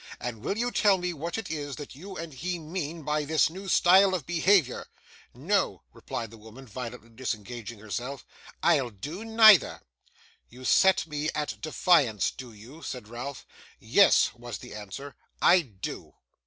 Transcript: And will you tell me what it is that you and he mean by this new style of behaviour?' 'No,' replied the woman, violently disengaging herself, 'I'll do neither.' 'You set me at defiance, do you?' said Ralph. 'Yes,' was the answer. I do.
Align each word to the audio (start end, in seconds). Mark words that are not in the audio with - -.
And 0.19 0.41
will 0.43 0.57
you 0.57 0.71
tell 0.71 0.97
me 0.97 1.13
what 1.13 1.37
it 1.37 1.51
is 1.51 1.75
that 1.75 1.93
you 1.93 2.17
and 2.17 2.33
he 2.33 2.57
mean 2.57 3.03
by 3.03 3.23
this 3.23 3.51
new 3.51 3.67
style 3.67 4.15
of 4.15 4.25
behaviour?' 4.25 4.87
'No,' 5.35 5.83
replied 5.93 6.31
the 6.31 6.39
woman, 6.39 6.65
violently 6.65 7.11
disengaging 7.11 7.77
herself, 7.77 8.25
'I'll 8.63 8.89
do 8.89 9.23
neither.' 9.23 9.81
'You 10.49 10.65
set 10.65 11.05
me 11.05 11.29
at 11.35 11.61
defiance, 11.61 12.31
do 12.31 12.51
you?' 12.51 12.81
said 12.81 13.09
Ralph. 13.09 13.45
'Yes,' 13.79 14.31
was 14.33 14.57
the 14.57 14.73
answer. 14.73 15.13
I 15.39 15.61
do. 15.61 16.15